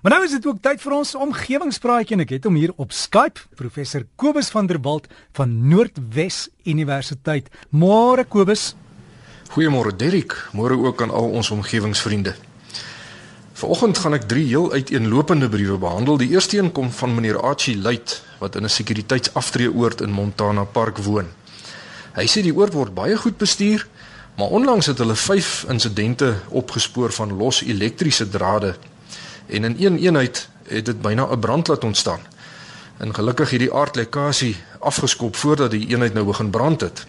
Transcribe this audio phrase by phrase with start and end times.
[0.00, 2.94] Maar nou is dit ook tyd vir ons omgewingspraatjie en ek het hom hier op
[2.96, 7.50] Skype, professor Kobus van der Walt van Noordwes Universiteit.
[7.68, 8.70] Môre Kobus.
[9.52, 12.32] Goeiemôre Derrick, môre ook aan al ons omgewingsvriende.
[13.60, 16.16] Vanoggend gaan ek drie heel uiteenlopende briewe behandel.
[16.16, 20.98] Die eerste een kom van meneer Archie Luit wat in 'n sekuriteitsaftreeoord in Montana Park
[21.04, 21.28] woon.
[22.16, 23.86] Hy sê die oord word baie goed bestuur,
[24.36, 28.74] maar onlangs het hulle 5 insidente opgespoor van los elektriese drade
[29.50, 32.20] en in een eenheid het dit byna 'n brand laat ontstaan.
[32.96, 37.06] En gelukkig hierdie aardlekkasie afgeskop voordat die eenheid nou begin brand het.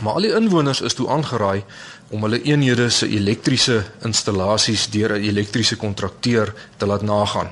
[0.00, 1.64] Maar al die inwoners is toe aangeraai
[2.08, 7.50] om hulle eenhede se elektriese installasies deur 'n elektriese kontrakteur te laat nagaan.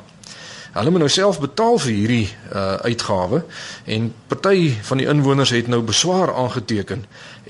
[0.76, 3.38] Hulle moet nou self betaal vir hierdie uh uitgawe
[3.94, 7.06] en party van die inwoners het nou beswaar aangeteken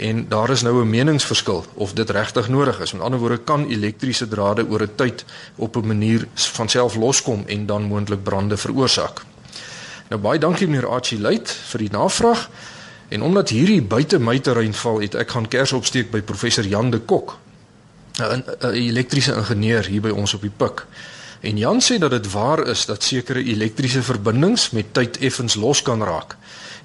[0.08, 2.92] en daar is nou 'n meningsverskil of dit regtig nodig is.
[2.92, 5.24] Met ander woorde kan elektriese drade oor 'n tyd
[5.56, 9.22] op 'n manier van self loskom en dan moontlik brande veroorsaak.
[10.08, 12.50] Nou baie dankie meneer Archie Luit vir die navraag.
[13.08, 16.90] En omdat hierdie buite my terrein val, het ek gaan kers opsteek by professor Jan
[16.90, 17.38] de Kok,
[18.18, 20.86] 'n elektriese ingenieur hier by ons op die Pik.
[21.40, 25.82] En Jan sê dat dit waar is dat sekere elektriese verbindings met tyd effens los
[25.82, 26.36] kan raak.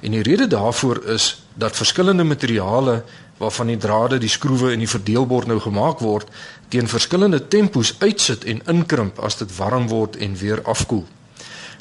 [0.01, 3.03] En die rede daarvoor is dat verskillende materiale
[3.37, 6.29] waarvan die drade, die skroewe en die verdeelbord nou gemaak word,
[6.69, 11.05] teen verskillende tempos uitsit en inkrimp as dit warm word en weer afkoel.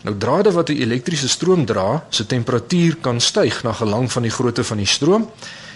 [0.02, 4.30] Nou drade wat 'n elektriese stroom dra, se temperatuur kan styg na gelang van die
[4.30, 5.30] grootte van die stroom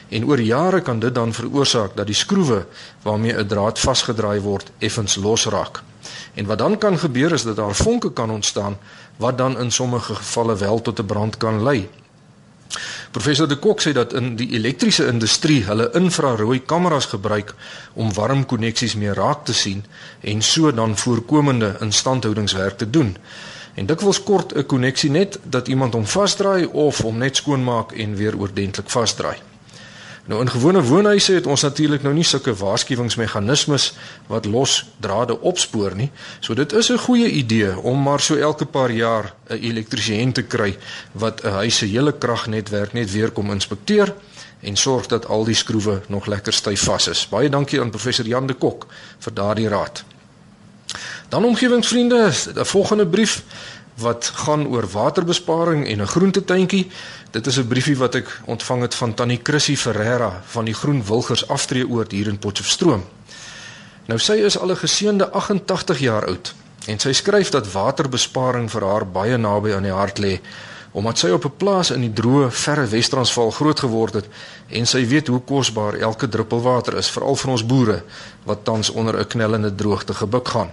[0.08, 2.66] en oor jare kan dit dan veroorsaak dat die skroewe
[3.02, 5.82] waarmee 'n draad vasgedraai word effens losraak.
[6.34, 8.78] En wat dan kan gebeur is dat daar vonke kan ontstaan
[9.16, 11.88] wat dan in sommige gevalle wel tot 'n brand kan lei.
[13.10, 17.54] Professor De Kok sê dat in die elektriese industrie hulle infrarooi kameras gebruik
[17.92, 19.84] om warm koneksies meer raak te sien
[20.20, 23.16] en so dan voorkomende instandhoudingswerk te doen.
[23.74, 28.14] En dikwels kort 'n koneksie net dat iemand hom vasdraai of hom net skoonmaak en
[28.14, 29.53] weer oordentlik vasdraai.
[30.24, 33.90] Nou in gewone woonhuise het ons natuurlik nou nie sulke waarskuwingsmeganismes
[34.26, 36.10] wat los drade opspoor nie.
[36.40, 40.42] So dit is 'n goeie idee om maar so elke paar jaar 'n elektriesien te
[40.42, 40.76] kry
[41.12, 44.14] wat 'n huis se hele kragnetwerk net weer kom inspekteer
[44.60, 47.28] en sorg dat al die skroewe nog lekker styf vas is.
[47.28, 48.86] Baie dankie aan professor Jan de Kok
[49.18, 50.04] vir daardie raad.
[51.28, 53.42] Dan omgewingsvriende, 'n volgende brief
[53.94, 56.90] wat gaan oor waterbesparing en 'n groentetuintjie.
[57.30, 61.04] Dit is 'n briefie wat ek ontvang het van Tannie Chrissy Ferreira van die Groen
[61.04, 63.04] Wilgers aftreeoord hier in Potchefstroom.
[64.06, 66.54] Nou sy is al 'n geseënde 88 jaar oud
[66.86, 70.40] en sy skryf dat waterbesparing vir haar baie naby aan die hart lê
[70.94, 74.28] omdat sy op 'n plaas in die droë verre Wes-Transvaal groot geword het
[74.68, 78.02] en sy weet hoe kosbaar elke druppel water is veral vir ons boere
[78.44, 80.70] wat tans onder 'n knellende droogte gebuk gaan.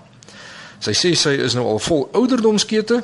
[0.82, 3.04] Sy sê sy is nou al vol ouderdomskete,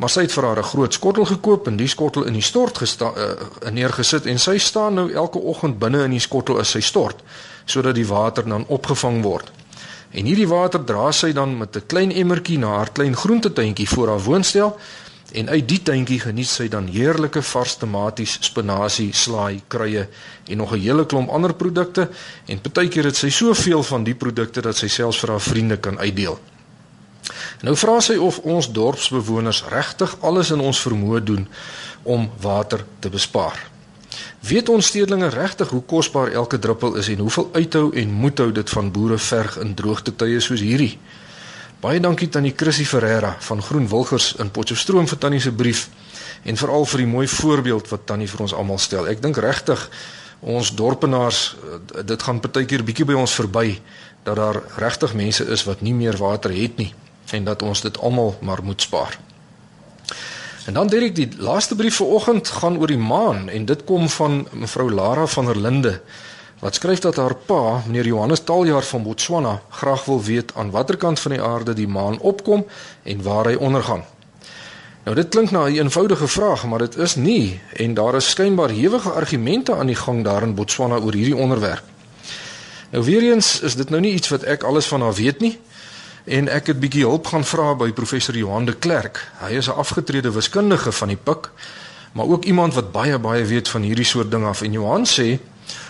[0.00, 2.78] maar sy het vir haar 'n groot skottel gekoop en die skottel in die stort
[2.78, 6.80] gestaan uh, neergesit en sy staan nou elke oggend binne in die skottel as sy
[6.80, 7.20] stort
[7.66, 9.52] sodat die water dan opgevang word.
[10.10, 14.08] En hierdie water dra sy dan met 'n klein emmertjie na haar klein groentetuintjie voor
[14.08, 14.78] haar woonstel
[15.32, 20.08] en uit die tuintjie geniet sy dan heerlike vars tomaties, spinasie, slaai, kruie
[20.48, 22.08] en nog 'n hele klomp ander produkte
[22.46, 25.98] en partykeer het sy soveel van die produkte dat sy selfs vir haar vriende kan
[25.98, 26.38] uitdeel.
[27.60, 31.42] Nou vra sy of ons dorpsbewoners regtig alles in ons vermoë doen
[32.08, 33.58] om water te bespaar.
[34.48, 38.70] Weet ons stedelinge regtig hoe kosbaar elke druppel is en hoeveel uithou en moethou dit
[38.70, 40.94] van boere verg in droogte tye soos hierdie?
[41.80, 45.88] Baie dankie tannie Chrissy Ferreira van Groen Wilgers in Potchefstroom vir tannie se brief
[46.48, 49.04] en veral vir die mooi voorbeeld wat tannie vir ons almal stel.
[49.08, 49.84] Ek dink regtig
[50.40, 53.76] ons dorpenaars eh, dit gaan partykeer bietjie by ons verby
[54.24, 56.94] dat daar regtig mense is wat nie meer water het nie
[57.30, 59.18] en dat ons dit almal maar moet spaar.
[60.66, 64.08] En dan direk die laaste brief vir oggend gaan oor die maan en dit kom
[64.08, 66.00] van mevrou Lara van der Linde
[66.60, 70.96] wat skryf dat haar pa, meneer Johannes Taljaar van Botswana, graag wil weet aan watter
[70.96, 72.66] kant van die aarde die maan opkom
[73.02, 74.04] en waar hy ondergaan.
[75.04, 78.70] Nou dit klink na 'n eenvoudige vraag, maar dit is nie en daar is skynbaar
[78.70, 81.82] hewige argumente aan die gang daar in Botswana oor hierdie onderwerp.
[82.90, 85.58] Nou weer eens is dit nou nie iets wat ek alles van haar weet nie
[86.24, 89.20] en ek het bietjie hulp gaan vra by professor Johan de Klerk.
[89.40, 91.50] Hy is 'n afgetrede wiskundige van die PUK,
[92.12, 94.62] maar ook iemand wat baie baie weet van hierdie soort dinge af.
[94.62, 95.38] En Johan sê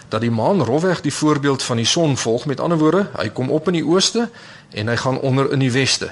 [0.08, 2.44] dat die maan rofweg die voorbeeld van die son volg.
[2.44, 4.28] Met ander woorde, hy kom op in die ooste
[4.70, 6.10] en hy gaan onder in die weste.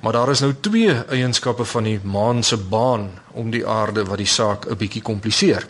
[0.00, 4.18] Maar daar is nou twee eienskappe van die maan se baan om die aarde wat
[4.18, 5.66] die saak 'n bietjie kompliseer.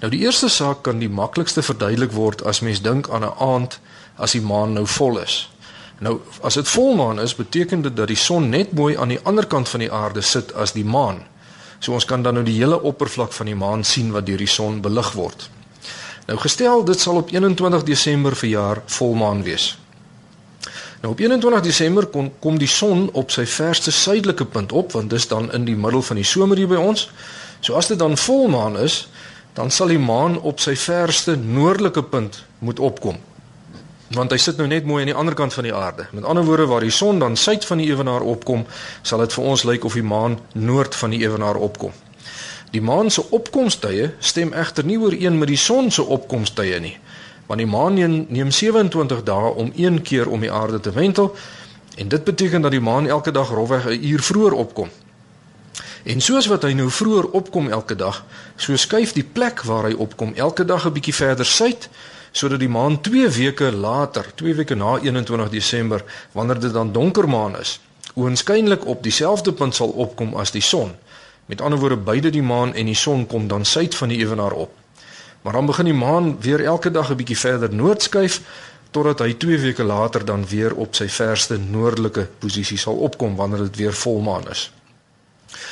[0.00, 3.80] Nou die eerste saak kan die maklikste verduidelik word as mens dink aan 'n aand
[4.16, 5.50] as die maan nou vol is.
[5.98, 9.46] Nou as dit volmaan is, beteken dit dat die son net mooi aan die ander
[9.46, 11.22] kant van die aarde sit as die maan.
[11.78, 14.50] So ons kan dan nou die hele oppervlak van die maan sien wat deur die
[14.50, 15.48] son belig word.
[16.26, 19.74] Nou gestel dit sal op 21 Desember verjaar volmaan wees.
[21.04, 25.10] Nou op 21 Desember kom kom die son op sy verste suidelike punt op want
[25.10, 27.10] dis dan in die middel van die somer hier by ons.
[27.60, 29.08] So as dit dan volmaan is,
[29.52, 33.20] dan sal die maan op sy verste noordelike punt moet opkom.
[34.14, 36.06] Want hy sit nou net mooi aan die ander kant van die aarde.
[36.12, 38.66] Met ander woorde waar die son dan suid van die ewenaar opkom,
[39.02, 41.92] sal dit vir ons lyk of die maan noord van die ewenaar opkom.
[42.70, 46.96] Die maan se opkomstye stem egter nie ooreen met die son se opkomstye nie
[47.46, 51.34] want die maan neem 27 dae om een keer om die aarde te wentel
[51.96, 54.88] en dit beteken dat die maan elke dag rofweg 'n uur vroeër opkom.
[56.04, 58.18] En soos wat hy nou vroeër opkom elke dag,
[58.60, 61.88] so skuif die plek waar hy opkom elke dag 'n bietjie verder suid
[62.32, 67.28] sodat die maan 2 weke later, 2 weke na 21 Desember, wanneer dit dan donker
[67.28, 67.80] maan is,
[68.14, 70.92] oënskynlik op dieselfde punt sal opkom as die son.
[71.46, 74.52] Met ander woorde, beide die maan en die son kom dan suid van die ewenaar
[74.52, 74.70] op.
[75.42, 78.40] Maar dan begin die maan weer elke dag 'n bietjie verder noord skuif
[78.90, 83.58] totdat hy 2 weke later dan weer op sy verste noordelike posisie sal opkom wanneer
[83.58, 84.72] dit weer volmaan is.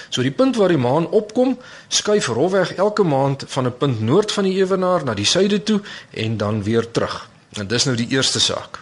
[0.08, 1.58] So die punt waar die maan opkom,
[1.88, 5.80] skuif rofweg elke maand van 'n punt noord van die ewenaar na die suide toe
[6.10, 7.28] en dan weer terug.
[7.52, 8.78] En dis nou die eerste saak.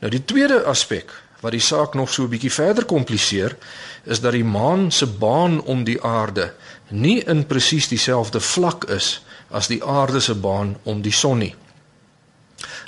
[0.00, 3.56] Nou die tweede aspek wat die saak nog so 'n bietjie verder kompliseer,
[4.04, 6.54] is dat die maan se baan om die aarde
[6.88, 11.54] nie in presies dieselfde vlak is as die aarde se baan om die son nie.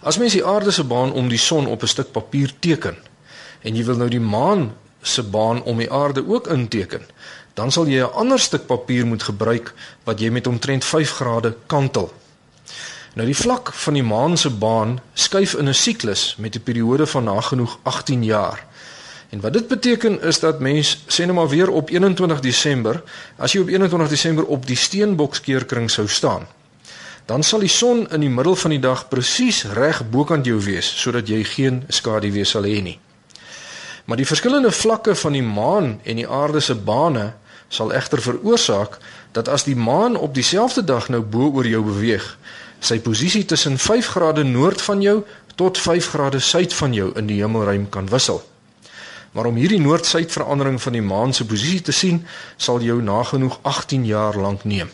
[0.02, 2.96] As mens die aarde se baan om die son op 'n stuk papier teken
[3.62, 7.02] en jy wil nou die maan se baan om die aarde ook inteken,
[7.54, 9.74] dan sal jy 'n ander stuk papier moet gebruik
[10.04, 12.12] wat jy met omtrent 5 grade kantel.
[13.14, 17.06] Nou die vlak van die maan se baan skuif in 'n siklus met 'n periode
[17.06, 18.66] van nagenoeg 18 jaar.
[19.30, 23.02] En wat dit beteken is dat mens sê nou maar weer op 21 Desember,
[23.36, 26.46] as jy op 21 Desember op die steenbokskeerkring sou staan,
[27.26, 31.00] dan sal die son in die middel van die dag presies reg bokant jou wees
[31.02, 32.98] sodat jy geen skaduwee sal hê nie.
[34.10, 37.28] Maar die verskillende vlakke van die maan en die aarde se bane
[37.68, 38.96] sal egter veroorsaak
[39.38, 42.24] dat as die maan op dieselfde dag nou bo oor jou beweeg,
[42.82, 45.20] sy posisie tussen 5 grade noord van jou
[45.54, 48.42] tot 5 grade suid van jou in die hemelruim kan wissel.
[49.30, 52.24] Maar om hierdie noord-suid verandering van die maan se posisie te sien,
[52.56, 54.90] sal jou nagenoeg 18 jaar lank neem.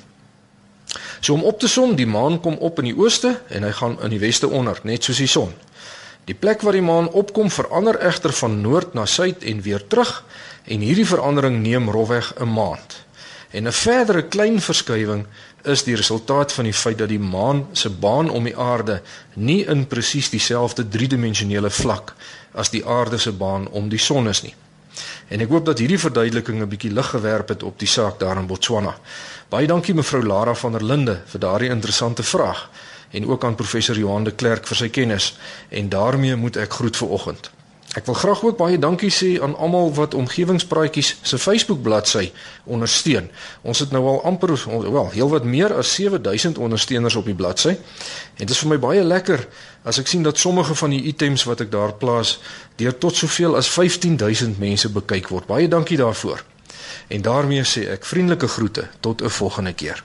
[1.21, 3.97] So om op te som, die maan kom op in die ooste en hy gaan
[4.03, 5.57] in die weste onder, net soos die son.
[6.27, 10.25] Die plek waar die maan opkom verander egter van noord na suid en weer terug
[10.65, 13.05] en hierdie verandering neem rofweg 'n maand.
[13.51, 15.27] En 'n verdere klein verskywing
[15.63, 19.03] is die resultaat van die feit dat die maan se baan om die aarde
[19.35, 22.15] nie in presies dieselfde driedimensionele vlak
[22.53, 24.55] as die aarde se baan om die son is nie.
[25.29, 28.37] En ek hoop dat hierdie verduideliking 'n bietjie lig gewerp het op die saak daar
[28.37, 28.99] in Botswana.
[29.49, 32.71] Baie dankie mevrou Lara van der Linde vir daardie interessante vraag
[33.11, 35.39] en ook aan professor Johan de Klerk vir sy kennis
[35.69, 37.51] en daarmee moet ek groet vir oggend.
[37.97, 42.27] Ek wil graag ook baie dankie sê aan almal wat omgewingspraatjies se Facebook bladsy
[42.65, 43.31] ondersteun.
[43.63, 47.73] Ons het nou al amper wel heelwat meer as 7000 ondersteuners op die bladsy.
[48.37, 49.47] En dit is vir my baie lekker
[49.89, 52.37] as ek sien dat sommige van die items wat ek daar plaas
[52.77, 55.49] deur tot soveel as 15000 mense bekyk word.
[55.49, 56.45] Baie dankie daarvoor.
[57.09, 60.03] En daarmee sê ek vriendelike groete tot 'n volgende keer.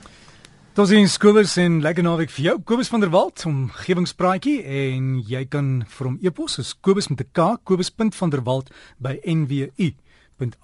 [0.72, 2.52] Tot sins Kobus en lekker naweek vir jou.
[2.64, 7.28] Kobus van der Walt, omgewingspraatjie en jy kan vir hom e-pos is Kobus met 'n
[7.28, 10.54] K, Kobus.vanderwalt by nwu.ac.za,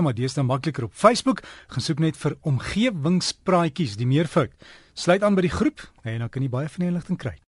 [0.00, 4.52] maar dis dan makliker op Facebook, gaan soek net vir omgewingspraatjies, die meervoud.
[4.94, 7.36] Sluit aan by die groep en dan kan jy baie van die inligting kry.